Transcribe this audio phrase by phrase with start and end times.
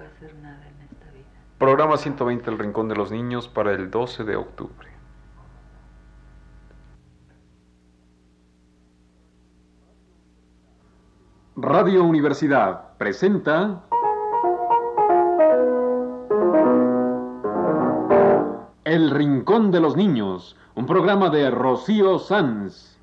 [0.00, 0.58] puede hacer nada.
[1.58, 4.88] Programa 120 El Rincón de los Niños para el 12 de octubre.
[11.56, 13.82] Radio Universidad presenta
[18.84, 22.98] El Rincón de los Niños, un programa de Rocío Sanz.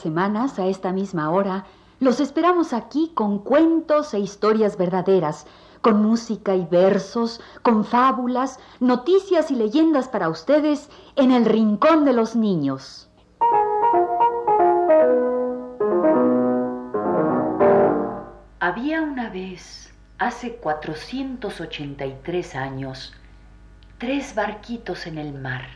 [0.00, 1.66] Semanas, a esta misma hora,
[1.98, 5.46] los esperamos aquí con cuentos e historias verdaderas,
[5.82, 12.14] con música y versos, con fábulas, noticias y leyendas para ustedes en el Rincón de
[12.14, 13.10] los Niños.
[18.58, 23.12] Había una vez, hace 483 años,
[23.98, 25.66] tres barquitos en el mar,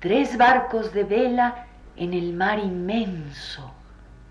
[0.00, 1.68] tres barcos de vela
[2.00, 3.70] en el mar inmenso.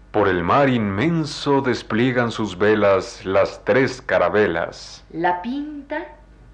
[0.10, 5.06] Por el mar inmenso despliegan sus velas las tres carabelas.
[5.12, 6.08] La Pinta,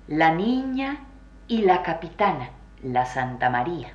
[0.09, 1.05] la Niña
[1.47, 2.49] y la Capitana,
[2.83, 3.93] la Santa María.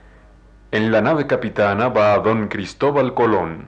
[0.70, 3.66] En la nave capitana va don Cristóbal Colón.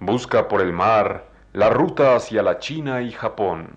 [0.00, 3.76] Busca por el mar la ruta hacia la China y Japón.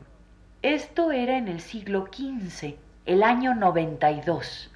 [0.64, 2.73] Esto era en el siglo XV,
[3.06, 4.72] el año 92.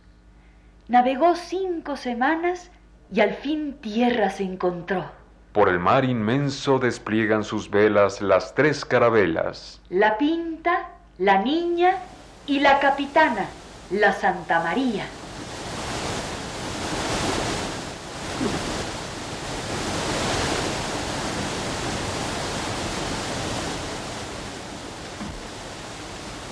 [0.88, 2.69] Navegó cinco semanas
[3.14, 5.06] y al fin tierra se encontró.
[5.52, 9.80] Por el mar inmenso despliegan sus velas las tres carabelas.
[9.89, 11.97] La Pinta, la Niña
[12.47, 13.45] y la Capitana,
[13.91, 15.06] la Santa María.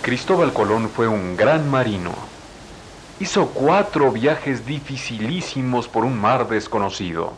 [0.04, 2.31] Cristóbal Colón fue un gran marino.
[3.22, 7.34] Hizo cuatro viajes dificilísimos por un mar desconocido,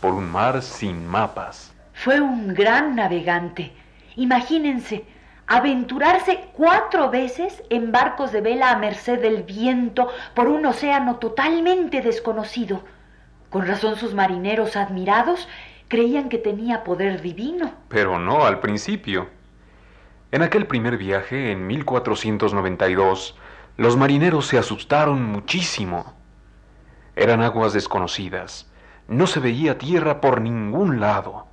[0.00, 1.74] por un mar sin mapas.
[1.92, 3.72] Fue un gran navegante.
[4.14, 5.04] Imagínense,
[5.48, 12.00] aventurarse cuatro veces en barcos de vela a merced del viento por un océano totalmente
[12.00, 12.84] desconocido.
[13.50, 15.48] Con razón sus marineros admirados
[15.88, 17.72] creían que tenía poder divino.
[17.88, 19.26] Pero no al principio.
[20.30, 23.36] En aquel primer viaje, en 1492,
[23.76, 26.14] los marineros se asustaron muchísimo.
[27.16, 28.70] Eran aguas desconocidas.
[29.08, 31.46] No se veía tierra por ningún lado.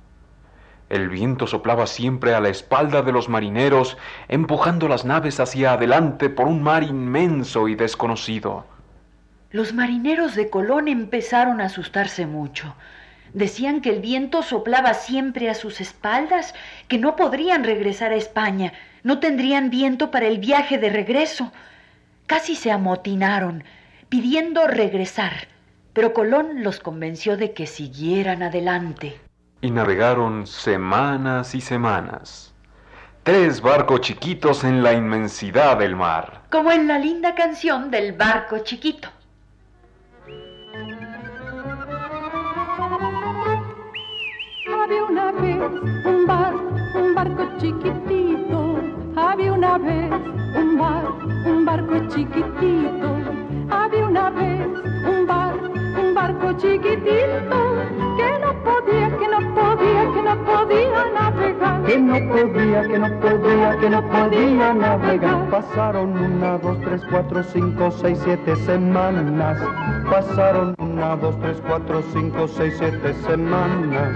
[0.88, 3.96] El viento soplaba siempre a la espalda de los marineros,
[4.28, 8.66] empujando las naves hacia adelante por un mar inmenso y desconocido.
[9.50, 12.74] Los marineros de Colón empezaron a asustarse mucho.
[13.34, 16.54] Decían que el viento soplaba siempre a sus espaldas,
[16.86, 18.72] que no podrían regresar a España,
[19.02, 21.52] no tendrían viento para el viaje de regreso.
[22.26, 23.64] Casi se amotinaron,
[24.08, 25.48] pidiendo regresar,
[25.92, 29.20] pero Colón los convenció de que siguieran adelante.
[29.60, 32.52] Y navegaron semanas y semanas.
[33.22, 36.42] Tres barcos chiquitos en la inmensidad del mar.
[36.50, 39.08] Como en la linda canción del barco chiquito.
[44.82, 45.56] Había una vez
[46.04, 48.71] un bar, un barco chiquitito.
[49.32, 50.10] Había una vez
[50.54, 51.04] un bar,
[51.46, 53.16] un barco chiquitito.
[53.70, 54.66] Había una vez
[55.08, 55.54] un bar,
[55.98, 57.56] un barco chiquitito
[58.18, 61.82] que no podía, que no podía, que no podía navegar.
[61.86, 65.48] que no podía, que no podía, que no podía navegar.
[65.48, 69.58] Pasaron una, dos, tres, cuatro, cinco, seis, siete semanas.
[70.10, 74.10] Pasaron una, dos, tres, cuatro, cinco, seis, siete semanas.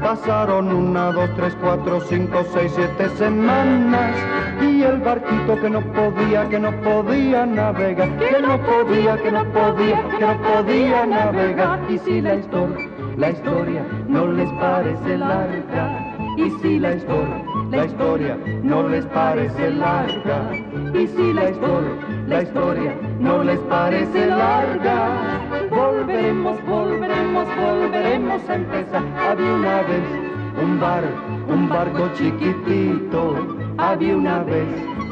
[0.00, 4.39] Pasaron una, dos, tres, cuatro, cinco, seis, siete semanas.
[4.60, 8.08] Y el barquito que no podía, que no podía navegar.
[8.18, 11.80] Que no podía, que no podía, que no podía navegar.
[11.88, 16.14] Y si la historia, la historia no les parece larga.
[16.36, 20.52] Y si la historia, la historia no les parece larga.
[20.94, 21.92] Y si la historia,
[22.26, 25.40] la historia no les parece larga.
[25.70, 29.02] Volveremos, volveremos, volveremos a empezar.
[29.18, 30.30] Había una vez
[30.62, 31.04] un bar,
[31.48, 33.59] un barco chiquitito.
[33.80, 34.68] Había una vez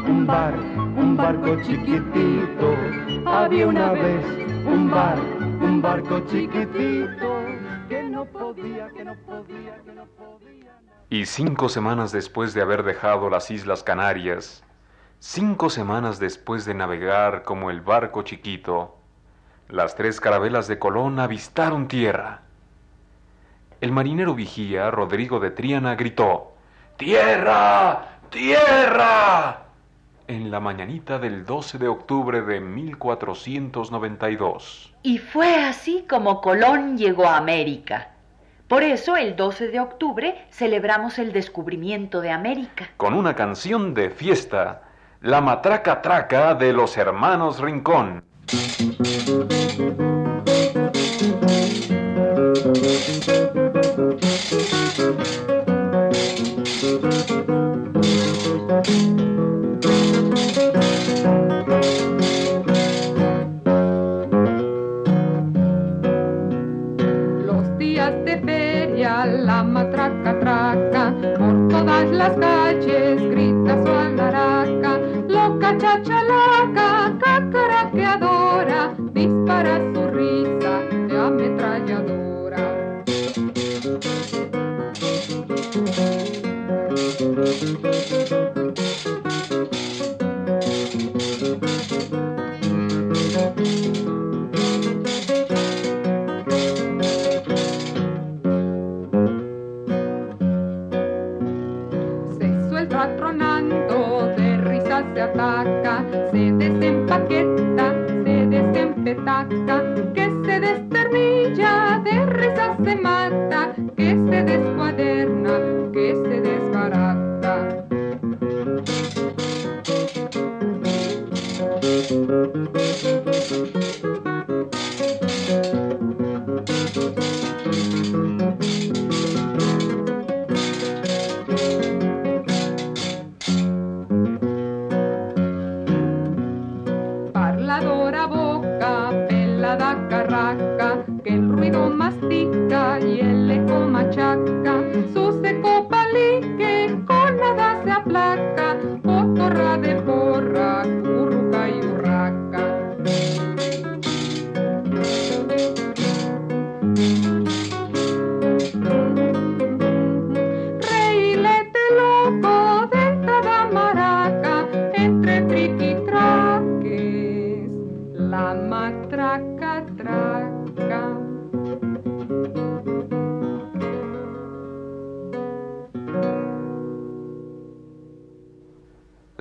[0.06, 2.76] un bar, un barco chiquitito.
[3.24, 4.22] Había una vez
[4.66, 7.40] un bar, un barco chiquitito.
[7.88, 10.78] Que no podía, que no podía, que no podía.
[11.08, 14.62] Y cinco semanas después de haber dejado las Islas Canarias,
[15.18, 18.98] cinco semanas después de navegar como el barco chiquito,
[19.68, 22.42] las tres carabelas de Colón avistaron tierra.
[23.80, 26.52] el marinero vigía, Rodrigo de Triana, gritó,
[26.98, 28.17] ¡Tierra!
[28.30, 29.68] ¡Tierra!
[30.28, 34.94] en la mañanita del 12 de octubre de 1492.
[35.02, 38.10] Y fue así como Colón llegó a América.
[38.68, 42.90] Por eso el 12 de octubre celebramos el descubrimiento de América.
[42.98, 44.82] Con una canción de fiesta,
[45.22, 48.22] La Matraca Traca de los Hermanos Rincón.
[76.06, 76.97] चला का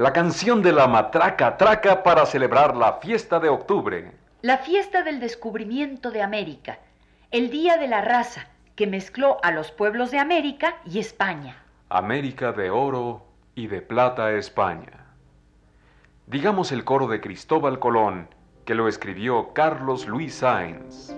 [0.07, 4.09] La canción de la Matraca Traca para celebrar la fiesta de octubre.
[4.41, 6.79] La fiesta del descubrimiento de América,
[7.29, 11.61] el Día de la Raza, que mezcló a los pueblos de América y España.
[11.89, 15.07] América de oro y de plata España.
[16.25, 18.29] Digamos el coro de Cristóbal Colón,
[18.63, 21.13] que lo escribió Carlos Luis Sáenz.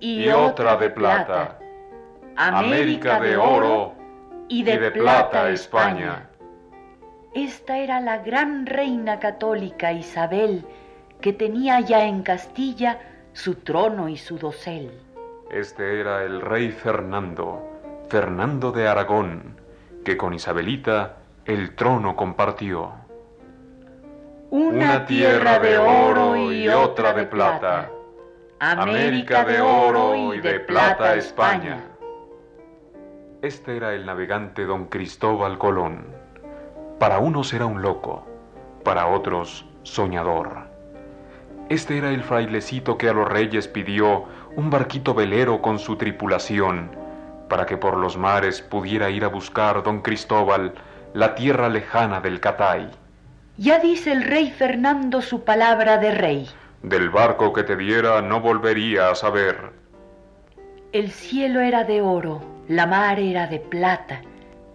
[0.00, 1.58] Y otra de plata.
[2.36, 3.94] América de oro
[4.48, 6.28] y de, plata España.
[7.34, 10.64] Esta era la gran reina católica Isabel,
[11.20, 12.98] que tenía ya en Castilla
[13.32, 14.92] su trono y su dosel.
[15.50, 17.62] Este era el rey Fernando,
[18.08, 19.60] Fernando de Aragón,
[20.04, 22.92] que con Isabelita el trono compartió.
[24.50, 27.90] Una tierra de oro y otra de plata.
[28.58, 31.78] América de oro y de plata España.
[33.42, 36.06] Este era el navegante don Cristóbal Colón.
[36.98, 38.26] Para unos era un loco,
[38.82, 40.68] para otros soñador.
[41.68, 44.24] Este era el frailecito que a los reyes pidió
[44.56, 46.90] un barquito velero con su tripulación,
[47.50, 50.72] para que por los mares pudiera ir a buscar don Cristóbal
[51.12, 52.88] la tierra lejana del Catay.
[53.58, 56.48] Ya dice el rey Fernando su palabra de rey.
[56.86, 59.72] Del barco que te diera no volvería a saber.
[60.92, 64.20] El cielo era de oro, la mar era de plata,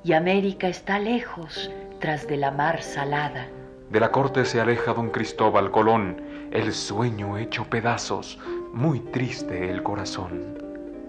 [0.03, 3.47] y América está lejos, tras de la mar salada.
[3.89, 8.37] De la corte se aleja don Cristóbal Colón, el sueño hecho pedazos,
[8.73, 10.57] muy triste el corazón.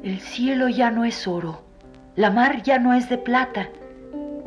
[0.05, 1.63] El cielo ya no es oro,
[2.15, 3.71] la mar ya no es de plata,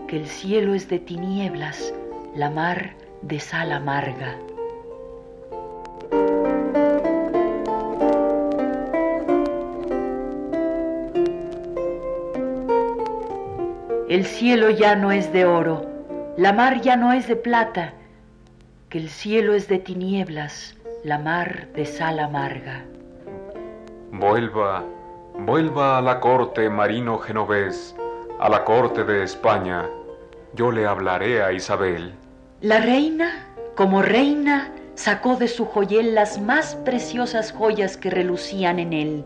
[0.08, 1.94] que el cielo es de tinieblas,
[2.34, 2.92] la mar
[3.24, 4.38] de sal amarga.
[14.16, 15.86] El cielo ya no es de oro,
[16.38, 17.92] la mar ya no es de plata,
[18.88, 22.86] que el cielo es de tinieblas, la mar de sal amarga.
[24.14, 24.86] Vuelva,
[25.38, 27.94] vuelva a la corte, marino genovés,
[28.40, 29.84] A la corte de España
[30.54, 32.14] yo le hablaré a Isabel.
[32.62, 33.46] La reina,
[33.76, 39.26] como reina, sacó de su joyel las más preciosas joyas que relucían en él,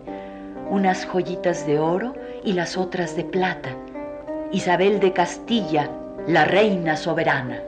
[0.67, 3.69] unas joyitas de oro y las otras de plata.
[4.51, 5.91] Isabel de Castilla,
[6.25, 7.61] la reina soberana.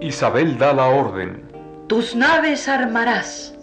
[0.00, 1.50] Isabel da la orden.
[1.86, 3.54] Tus naves armarás.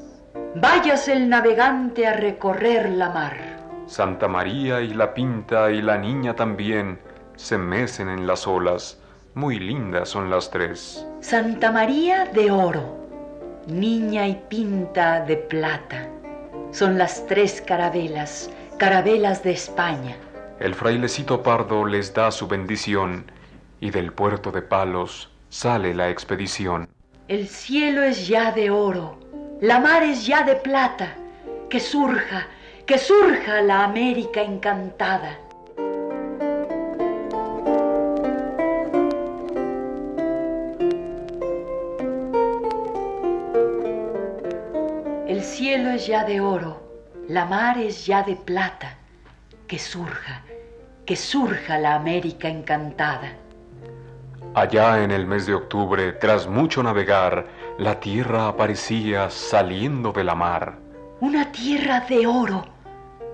[0.55, 3.37] Vayas el navegante a recorrer la mar.
[3.85, 6.99] Santa María y la Pinta y la niña también
[7.35, 8.99] se mecen en las olas.
[9.35, 11.06] Muy lindas son las tres.
[11.19, 12.95] Santa María de oro,
[13.65, 16.07] niña y Pinta de plata.
[16.71, 20.15] Son las tres carabelas, carabelas de España.
[20.59, 23.25] El frailecito pardo les da su bendición
[23.79, 26.87] y del puerto de Palos sale la expedición.
[27.27, 29.17] El cielo es ya de oro,
[29.59, 31.15] la mar es ya de plata.
[31.67, 32.47] Que surja,
[32.85, 35.39] que surja la América encantada.
[45.47, 46.81] Cielo es ya de oro,
[47.27, 48.97] la mar es ya de plata.
[49.67, 50.43] Que surja,
[51.05, 53.33] que surja la América encantada.
[54.53, 60.35] Allá en el mes de octubre, tras mucho navegar, la tierra aparecía saliendo de la
[60.35, 60.75] mar.
[61.19, 62.65] Una tierra de oro,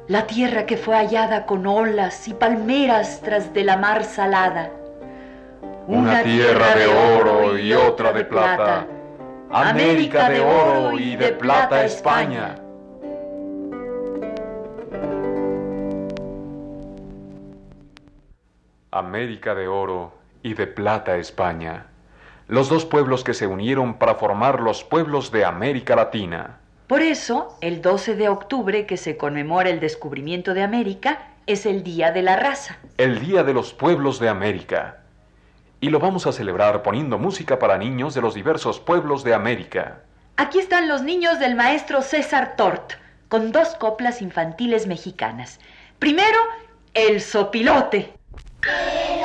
[0.08, 4.72] la tierra que fue hallada con olas y palmeras tras de la mar salada.
[5.88, 8.88] Una, tierra de oro y otra de plata.
[9.56, 12.56] América de oro y de plata España.
[18.90, 21.86] América de oro y de plata España,
[22.48, 26.58] los dos pueblos que se unieron para formar los pueblos de América Latina.
[26.88, 31.84] Por eso, el 12 de octubre, que se conmemora el descubrimiento de América, es el
[31.84, 32.80] Día de la Raza.
[32.98, 35.03] El Día de los Pueblos de América.
[35.84, 40.04] Y lo vamos a celebrar poniendo música para niños de los diversos pueblos de América.
[40.38, 42.94] Aquí están los niños del maestro César Tort,
[43.28, 45.60] con dos coplas infantiles mexicanas.
[46.00, 46.38] Primero,
[46.94, 48.14] el sopilote.
[48.62, 49.22] Te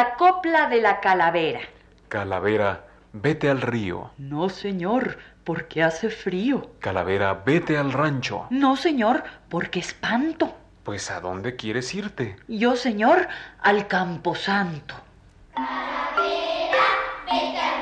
[0.00, 1.60] la copla de la calavera.
[2.08, 4.12] Calavera, vete al río.
[4.16, 6.70] No, señor, porque hace frío.
[6.78, 8.46] Calavera, vete al rancho.
[8.48, 10.56] No, señor, porque espanto.
[10.84, 12.38] Pues ¿a dónde quieres irte?
[12.48, 13.28] Yo, señor,
[13.60, 14.94] al camposanto.
[15.52, 16.86] Calavera,
[17.26, 17.79] vete al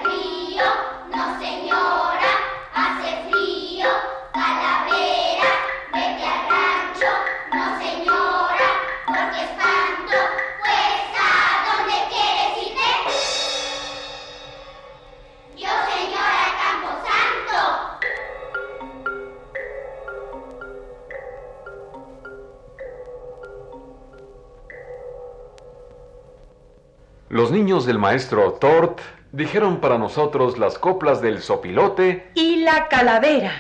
[27.69, 28.99] niños del maestro Tort
[29.31, 32.31] dijeron para nosotros las coplas del sopilote.
[32.33, 33.53] Y la calavera.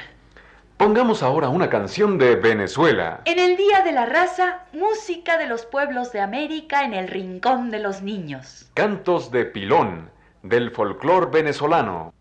[0.78, 3.20] Pongamos ahora una canción de Venezuela.
[3.26, 7.70] En el Día de la Raza, música de los pueblos de América en el Rincón
[7.70, 8.70] de los Niños.
[8.72, 10.08] Cantos de Pilón,
[10.42, 12.14] del folclor venezolano.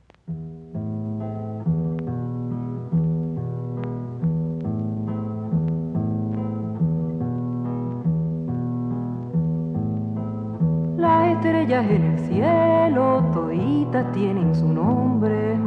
[11.67, 15.57] Estrellas en el cielo, toditas tienen su nombre.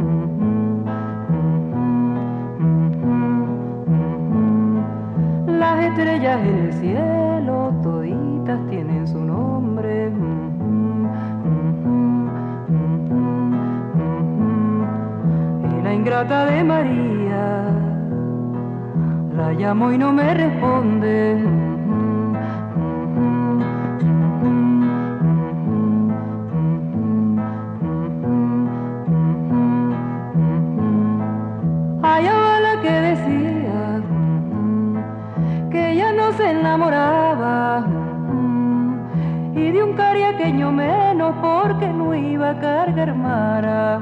[5.46, 10.10] Las estrellas en el cielo, toditas tienen su nombre.
[15.68, 17.68] Y la ingrata de María
[19.36, 21.59] la llamo y no me responde.
[36.70, 37.84] Enamoraba
[39.56, 44.00] y de un cariaqueño menos porque no iba a cargar mara.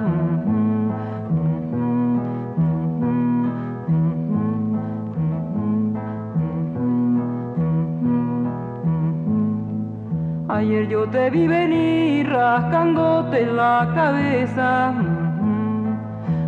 [10.50, 14.92] Ayer yo te vi venir rascándote la cabeza.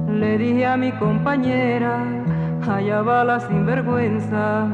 [0.09, 2.03] Le dije a mi compañera,
[2.69, 4.69] allá va la sinvergüenza.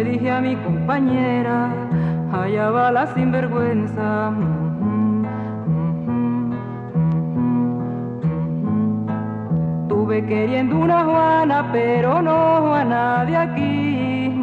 [0.00, 1.68] Le dije a mi compañera,
[2.32, 4.32] allá va la sinvergüenza.
[9.90, 14.42] Tuve queriendo una Juana, pero no Juana de aquí.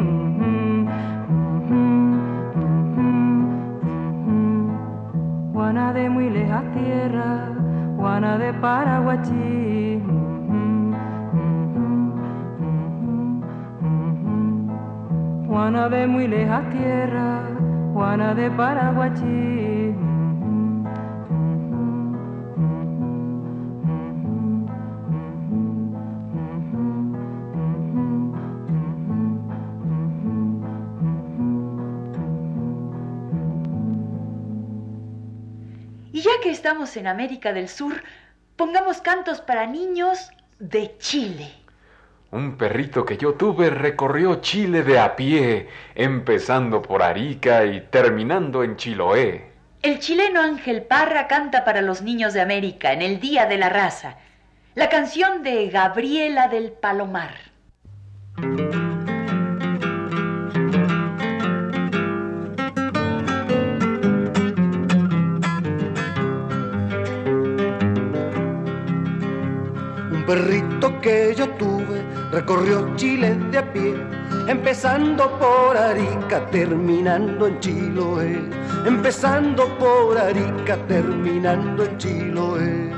[5.52, 7.48] Juana de muy lejas tierra,
[7.96, 10.07] Juana de Paraguachí.
[15.58, 17.42] Juana de muy lejas tierra,
[17.92, 19.92] Juana de Paraguachí.
[36.12, 38.04] Y ya que estamos en América del Sur,
[38.54, 41.50] pongamos cantos para niños de Chile.
[42.30, 48.62] Un perrito que yo tuve recorrió Chile de a pie, empezando por Arica y terminando
[48.62, 49.50] en Chiloé.
[49.80, 53.70] El chileno Ángel Parra canta para los niños de América en el Día de la
[53.70, 54.18] Raza,
[54.74, 57.34] la canción de Gabriela del Palomar.
[70.10, 71.87] Un perrito que yo tuve
[72.30, 73.94] recorrió Chile de a pie,
[74.46, 78.42] empezando por Arica, terminando en Chiloé.
[78.84, 82.92] Empezando por Arica, terminando en Chiloé.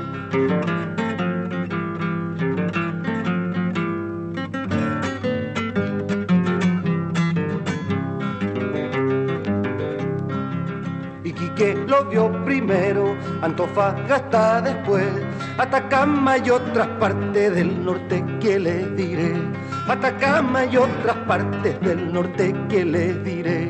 [11.23, 15.05] Y Quique lo vio primero, Antofagasta después,
[15.61, 19.31] Atacama y otras partes del norte que le diré.
[19.87, 23.69] Atacama y otras partes del norte que le diré.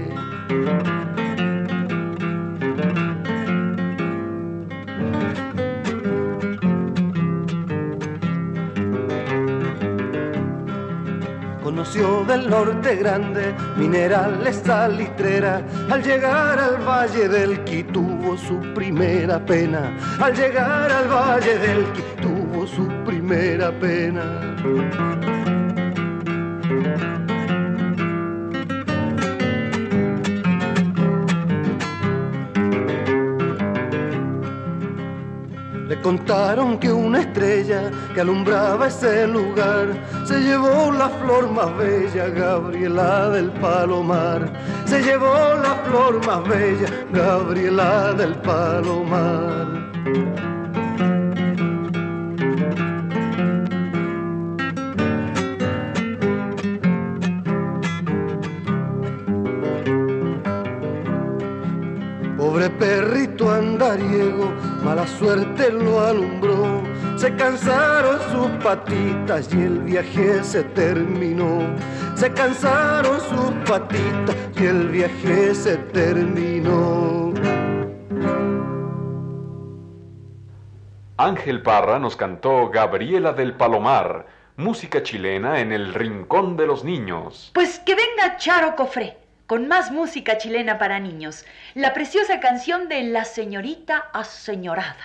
[12.41, 15.61] Del norte grande minerales salitrera.
[15.91, 19.95] Al llegar al valle del Qui tuvo su primera pena.
[20.19, 25.40] Al llegar al valle del Qui tuvo su primera pena.
[36.01, 39.87] Contaron que una estrella que alumbraba ese lugar
[40.25, 44.51] se llevó la flor más bella, Gabriela del Palomar.
[44.85, 49.81] Se llevó la flor más bella, Gabriela del Palomar.
[62.37, 64.51] Pobre perrito andariego,
[64.83, 66.81] mala suerte lo alumbró.
[67.17, 71.59] Se cansaron sus patitas y el viaje se terminó.
[72.15, 77.33] Se cansaron sus patitas y el viaje se terminó.
[81.17, 84.25] Ángel Parra nos cantó Gabriela del Palomar,
[84.57, 87.51] música chilena en el Rincón de los Niños.
[87.53, 89.17] Pues que venga Charo Cofré,
[89.51, 91.43] con más música chilena para niños,
[91.75, 94.95] la preciosa canción de La Señorita Aseñorada.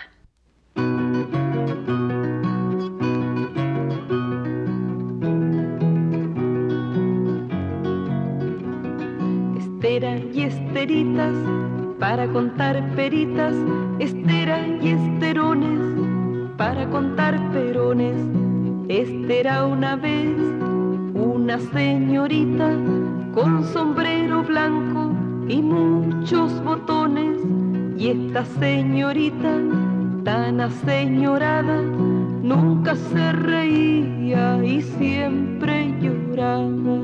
[9.58, 11.34] Estera y esteritas
[11.98, 13.56] para contar peritas,
[13.98, 18.14] estera y esterones para contar perones.
[18.88, 20.36] Esta era una vez
[21.14, 22.70] una señorita
[23.36, 25.14] con sombrero blanco
[25.46, 27.38] y muchos botones.
[27.98, 29.60] Y esta señorita
[30.24, 36.98] tan aseñorada nunca se reía y siempre lloraba.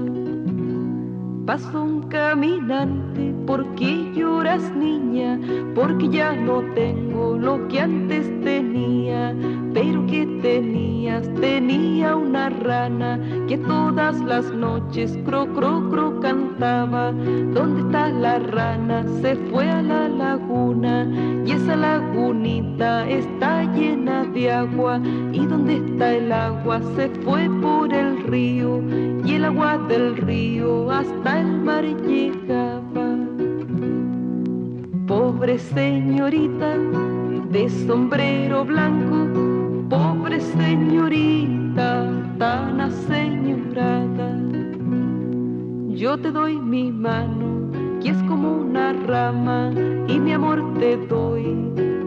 [1.45, 5.38] Pasó un caminante, ¿por qué lloras niña?
[5.75, 9.35] Porque ya no tengo lo que antes tenía.
[9.74, 17.12] Pero que tenías, tenía una rana que todas las noches cro, cro, cro cantaba.
[17.12, 19.04] ¿Dónde está la rana?
[19.22, 21.08] Se fue a la laguna
[21.46, 25.00] y esa lagunita está llena de agua.
[25.32, 26.80] ¿Y dónde está el agua?
[26.94, 28.82] Se fue por el río
[29.24, 33.16] y el agua del río hasta el mar llegaba.
[35.06, 36.76] Pobre señorita
[37.52, 39.28] de sombrero blanco,
[39.92, 44.28] pobre señorita tan aseñorada.
[45.90, 49.70] Yo te doy mi mano, que es como una rama,
[50.09, 51.44] y mi amor te doy,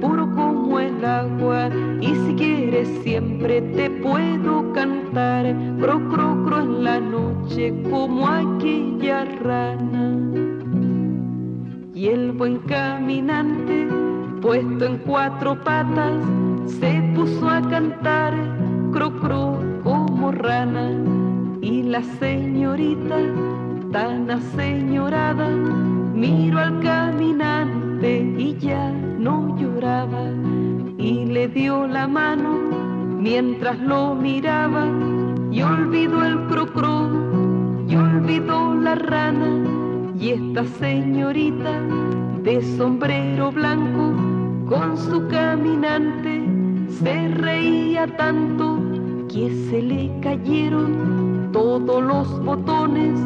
[0.01, 1.69] puro como el agua.
[2.01, 5.45] Y si quieres siempre te puedo cantar,
[5.79, 10.17] cro, cro, cro en la noche, como aquella rana.
[11.93, 13.87] Y el buen caminante,
[14.41, 16.15] puesto en cuatro patas,
[16.67, 18.33] se puso a cantar,
[18.91, 20.91] cro, cro, como rana.
[21.61, 23.17] Y la señorita,
[23.91, 30.29] tan aseñorada, miró al caminante y ya no lloraba.
[30.97, 32.57] Y le dio la mano
[33.19, 34.87] mientras lo miraba
[35.51, 37.09] y olvidó el cro, cro
[37.87, 39.63] y olvidó la rana.
[40.19, 41.79] Y esta señorita
[42.43, 44.13] de sombrero blanco
[44.67, 46.44] con su caminante
[46.89, 48.79] se reía tanto
[49.27, 53.19] que se le cayeron todos los botones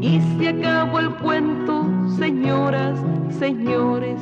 [0.00, 1.84] y se acabó el cuento,
[2.18, 2.98] señoras,
[3.38, 4.20] señores.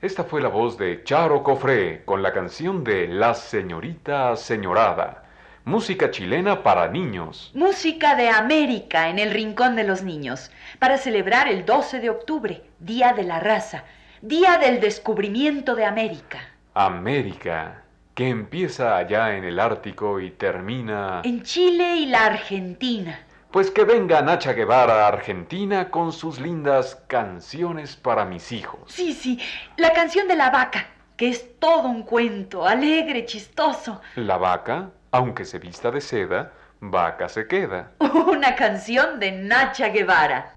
[0.00, 5.24] Esta fue la voz de Charo Cofré con la canción de La Señorita Señorada,
[5.64, 7.50] música chilena para niños.
[7.54, 12.62] Música de América en el Rincón de los Niños, para celebrar el 12 de octubre,
[12.78, 13.84] Día de la Raza,
[14.26, 16.40] Día del Descubrimiento de América.
[16.74, 21.20] América, que empieza allá en el Ártico y termina...
[21.22, 23.20] En Chile y la Argentina.
[23.52, 28.80] Pues que venga Nacha Guevara a Argentina con sus lindas canciones para mis hijos.
[28.86, 29.38] Sí, sí,
[29.76, 34.00] la canción de la vaca, que es todo un cuento, alegre, chistoso.
[34.16, 37.92] La vaca, aunque se vista de seda, vaca se queda.
[38.00, 40.55] Una canción de Nacha Guevara.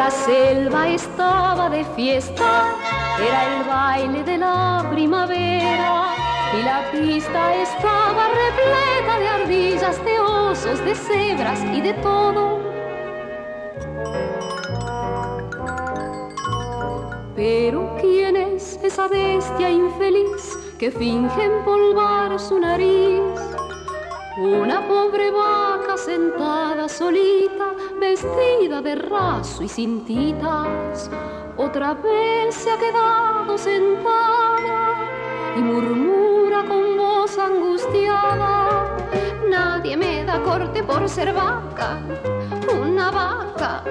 [0.00, 2.74] La selva estaba de fiesta,
[3.18, 6.14] era el baile de la primavera
[6.58, 12.60] y la pista estaba repleta de ardillas, de osos, de cebras y de todo.
[17.36, 23.20] Pero ¿quién es esa bestia infeliz que finge empolvar su nariz?
[24.38, 31.10] Una pobre vaca sentada solita, vestida de raso y cintitas,
[31.56, 34.96] otra vez se ha quedado sentada
[35.54, 38.96] y murmura con voz angustiada.
[39.48, 41.98] Nadie me da corte por ser vaca,
[42.72, 43.84] una vaca,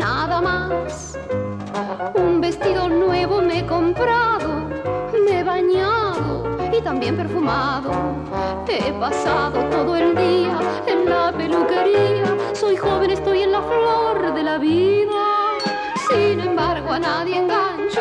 [0.00, 1.18] nada más.
[2.14, 4.64] Un vestido nuevo me he comprado,
[5.26, 6.41] me he bañado
[6.72, 7.90] y también perfumado.
[8.66, 12.36] He pasado todo el día en la peluquería.
[12.54, 15.58] Soy joven, estoy en la flor de la vida.
[16.08, 18.00] Sin embargo, a nadie engancho.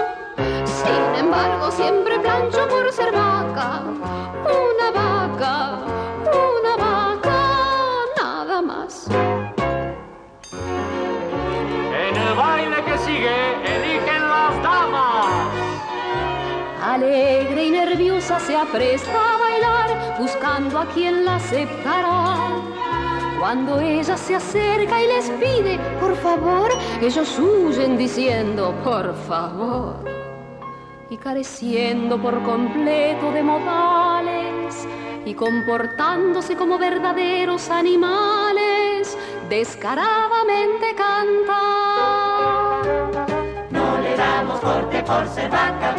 [0.65, 3.81] Sin embargo, siempre plancho por ser vaca.
[4.43, 5.79] Una vaca,
[6.31, 7.39] una vaca,
[8.17, 9.07] nada más.
[12.07, 15.71] En el baile que sigue, eligen las damas.
[16.83, 17.60] Alegre
[18.39, 22.37] se apresta a bailar, buscando a quien la aceptará.
[23.39, 26.69] Cuando ella se acerca y les pide, por favor,
[27.01, 30.05] ellos huyen diciendo, por favor.
[31.09, 34.87] Y careciendo por completo de modales
[35.25, 39.17] y comportándose como verdaderos animales,
[39.49, 41.51] descaradamente cantan.
[43.71, 45.95] No le damos corte por ser vaca,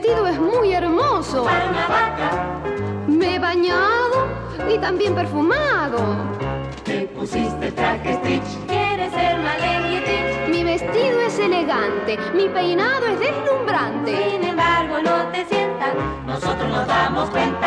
[0.00, 1.46] vestido es muy hermoso.
[3.06, 4.28] Me he bañado
[4.68, 5.98] y también perfumado.
[6.84, 9.36] Te pusiste traje Stitch, quieres ser
[9.88, 10.48] Dietrich.
[10.48, 14.30] Mi vestido es elegante, mi peinado es deslumbrante.
[14.30, 15.94] Sin embargo, no te sientas,
[16.26, 17.59] nosotros nos damos cuenta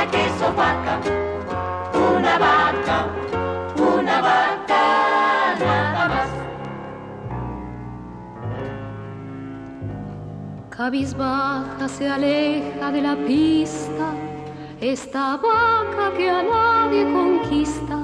[10.83, 14.07] cabizbaja se aleja de la pista,
[14.81, 17.99] esta vaca que a nadie conquista,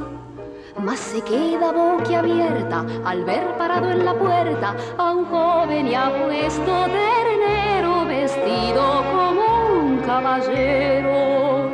[0.77, 6.73] mas se queda boquiabierta al ver parado en la puerta a un joven y apuesto
[6.97, 9.43] ternero vestido como
[9.81, 11.69] un caballero.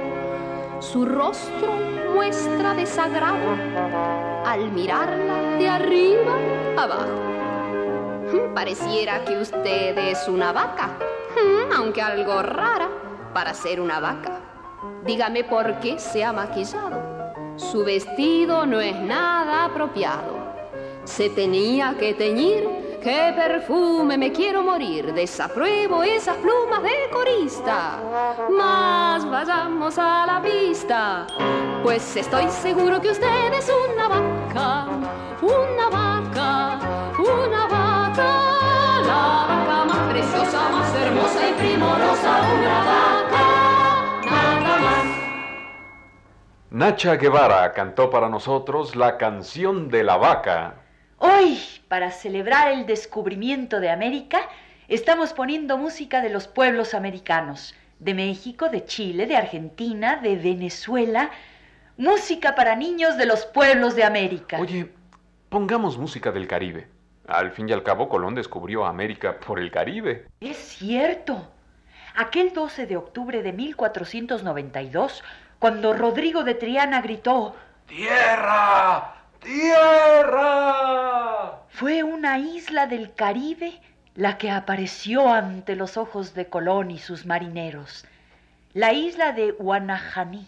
[0.80, 1.72] Su rostro
[2.15, 3.52] muestra desagrado
[4.44, 6.36] al mirarla de arriba
[6.78, 7.35] abajo.
[8.53, 10.97] Pareciera que usted es una vaca,
[11.75, 12.89] aunque algo rara
[13.33, 14.39] para ser una vaca.
[15.05, 17.15] Dígame por qué se ha maquillado.
[17.57, 20.35] Su vestido no es nada apropiado.
[21.03, 22.85] Se tenía que teñir.
[23.03, 24.17] ¡Qué perfume!
[24.17, 25.13] Me quiero morir.
[25.13, 27.99] Desapruebo esas plumas de corista.
[28.49, 31.27] Más vayamos a la pista.
[31.83, 34.88] Pues estoy seguro que usted es una vaca.
[35.41, 36.05] Una vaca.
[40.45, 42.53] Preciosa, más hermosa y primorosa.
[42.53, 44.21] Una vaca.
[44.25, 45.05] Nada más.
[46.69, 50.75] Nacha Guevara cantó para nosotros la canción de la vaca.
[51.17, 54.41] Hoy, para celebrar el descubrimiento de América,
[54.88, 61.31] estamos poniendo música de los pueblos americanos, de México, de Chile, de Argentina, de Venezuela,
[61.97, 64.60] música para niños de los pueblos de América.
[64.60, 64.91] Oye,
[65.49, 66.94] pongamos música del Caribe.
[67.27, 70.27] Al fin y al cabo, Colón descubrió América por el Caribe.
[70.39, 71.51] Es cierto.
[72.15, 75.23] Aquel 12 de octubre de 1492,
[75.59, 77.55] cuando Rodrigo de Triana gritó,
[77.88, 79.15] ¡Tierra!
[79.41, 80.75] ¡Tierra!
[81.69, 83.81] Fue una isla del Caribe
[84.15, 88.05] la que apareció ante los ojos de Colón y sus marineros,
[88.73, 90.47] la isla de Guanajaní,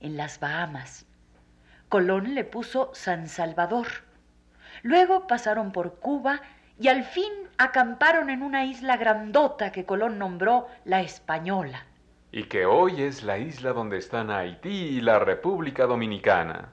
[0.00, 1.06] en las Bahamas.
[1.88, 3.86] Colón le puso San Salvador.
[4.86, 6.42] Luego pasaron por Cuba
[6.78, 11.86] y al fin acamparon en una isla grandota que Colón nombró la Española.
[12.30, 16.68] Y que hoy es la isla donde están Haití y la República Dominicana.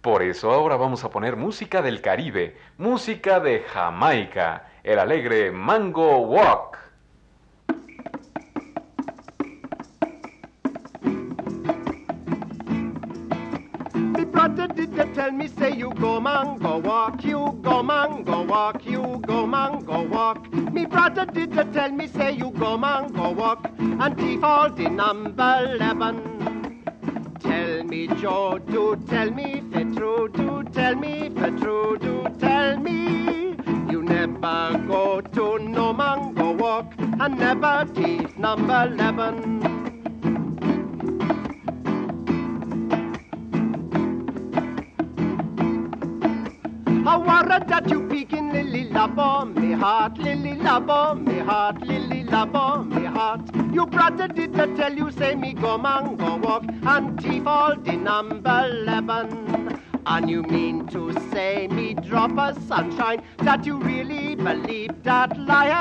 [0.00, 6.20] Por eso ahora vamos a poner música del Caribe, música de Jamaica, el alegre Mango
[6.20, 6.78] Walk.
[15.24, 19.46] tell me, say you go mang go walk, you go mang go walk, you go
[19.46, 20.52] mang go walk.
[20.52, 24.96] Me brother did tell me, say you go mang go walk, and he falls in
[24.96, 26.82] number 11.
[27.40, 32.76] Tell me, Joe, do tell me, Petru true, do tell me, Petru true, do tell
[32.76, 33.56] me.
[33.90, 39.73] You never go to no man, go walk, and never tease number 11.
[47.24, 53.04] warrant that you begin lily labo, me heart, lily labo, me heart, lily labo, me
[53.04, 53.40] heart.
[53.72, 57.76] You brother did to tell you say me go man go walk and thief all
[57.76, 59.80] the number eleven.
[60.06, 65.72] And you mean to say me drop a sunshine that you really believe that lie.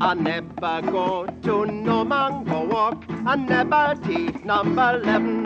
[0.00, 5.41] I never go to no mango walk, I never thief number eleven.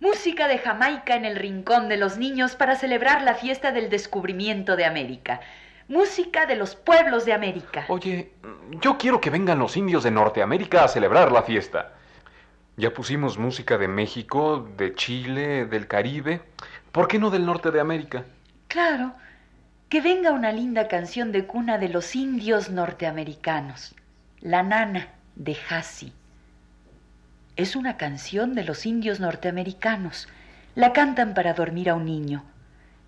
[0.00, 4.74] Música de Jamaica en el rincón de los niños para celebrar la fiesta del descubrimiento
[4.74, 5.40] de América.
[5.88, 7.84] Música de los pueblos de América.
[7.88, 8.32] Oye,
[8.80, 11.92] yo quiero que vengan los indios de Norteamérica a celebrar la fiesta.
[12.78, 16.40] Ya pusimos música de México, de Chile, del Caribe.
[16.92, 18.24] ¿Por qué no del norte de América?
[18.68, 19.12] Claro,
[19.90, 23.94] que venga una linda canción de cuna de los indios norteamericanos.
[24.40, 26.14] La nana de Hassi.
[27.60, 30.28] Es una canción de los indios norteamericanos.
[30.74, 32.42] La cantan para dormir a un niño.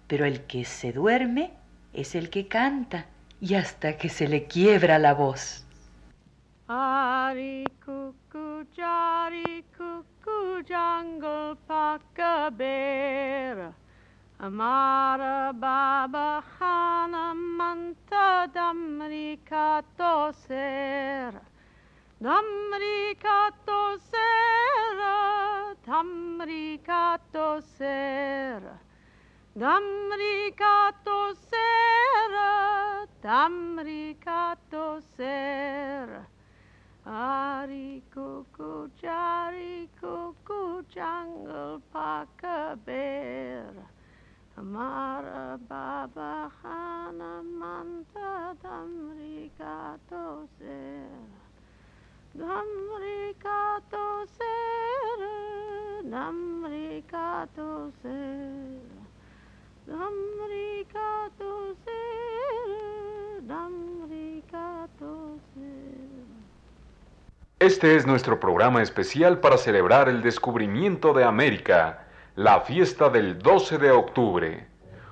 [0.06, 1.52] Pero el que se duerme
[1.94, 3.06] es el que canta
[3.40, 5.64] y hasta que se le quiebra la voz.
[14.38, 21.51] Amara baba hana manta damri kato ser.
[22.22, 24.98] Damri kato ser,
[25.84, 28.62] damri kato ser.
[29.58, 36.24] Damri kato ser, damri kato ser.
[37.04, 43.74] Ari cuckoo, jari cuckoo, jungle paka bear.
[44.56, 49.50] Amara baba hana manta damri
[53.38, 54.48] kato ser.
[56.04, 58.80] Damri kato ser,
[67.58, 73.76] Este es nuestro programa especial para celebrar el descubrimiento de América, la fiesta del 12
[73.78, 74.66] de octubre.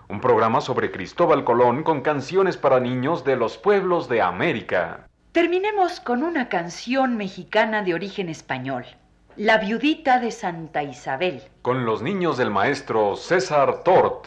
[0.08, 5.09] Un programa sobre Cristóbal Colón con canciones para niños de los pueblos de América.
[5.32, 8.84] Terminemos con una canción mexicana de origen español,
[9.36, 11.44] La viudita de Santa Isabel.
[11.62, 14.26] Con los niños del maestro César Tort.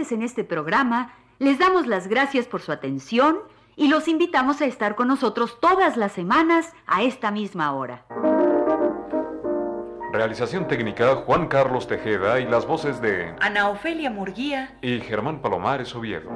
[0.00, 3.38] Participantes en este programa les damos las gracias por su atención
[3.76, 8.04] y los invitamos a estar con nosotros todas las semanas a esta misma hora.
[10.12, 14.76] Realización técnica Juan Carlos Tejeda y las voces de Ana Ofelia Murguía.
[14.82, 16.30] y Germán Palomares Oviedo.